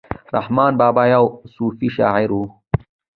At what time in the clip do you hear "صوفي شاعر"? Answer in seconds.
1.53-2.29